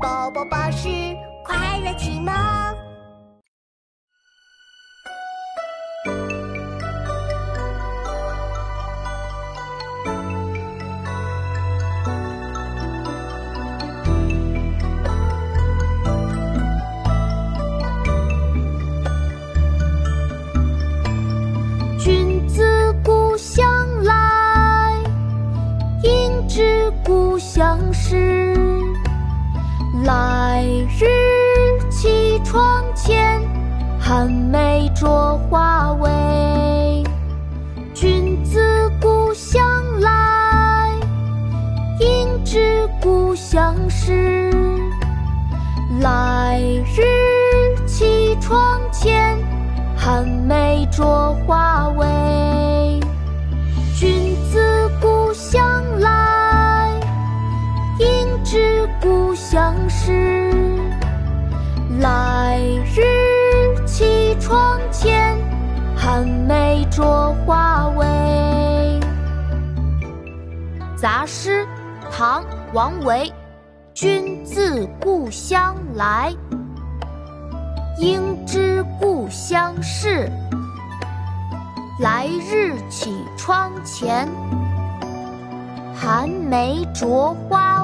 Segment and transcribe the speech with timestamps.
[0.00, 0.88] 宝宝巴士
[1.44, 2.32] 快乐启蒙。
[21.98, 23.66] 君子故乡
[24.04, 24.92] 来，
[26.04, 28.77] 应知故乡事。
[30.04, 30.64] 来
[30.98, 31.06] 日
[31.90, 33.40] 绮窗前，
[33.98, 37.02] 寒梅著花未？
[37.94, 39.60] 君子故乡
[40.00, 40.92] 来，
[41.98, 44.52] 应知故乡事。
[46.00, 46.60] 来
[46.94, 47.02] 日
[47.86, 49.36] 绮窗前，
[49.96, 51.04] 寒梅著
[51.44, 52.17] 花未？
[59.88, 60.52] 诗。
[62.00, 62.60] 来
[62.94, 63.02] 日
[63.86, 65.36] 绮窗前，
[65.96, 67.02] 寒梅著
[67.44, 69.00] 花未？
[70.96, 71.66] 杂诗，
[72.10, 73.32] 唐·王维。
[73.94, 76.32] 君自故乡来，
[77.98, 80.30] 应知故乡事。
[81.98, 84.28] 来日绮窗前，
[85.92, 87.77] 寒梅著花？